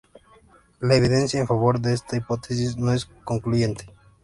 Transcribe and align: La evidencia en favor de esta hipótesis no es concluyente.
La 0.79 0.95
evidencia 0.95 1.39
en 1.39 1.45
favor 1.45 1.79
de 1.79 1.93
esta 1.93 2.17
hipótesis 2.17 2.75
no 2.75 2.91
es 2.91 3.05
concluyente. 3.23 3.87